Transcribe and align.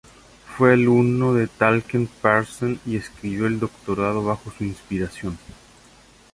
Fue 0.57 0.73
alumno 0.73 1.35
de 1.35 1.45
Talcott 1.45 2.09
Parsons 2.23 2.79
y 2.87 2.95
escribió 2.95 3.45
el 3.45 3.59
doctorado 3.59 4.23
bajo 4.25 4.49
su 4.51 4.63
inspiración. 4.63 5.37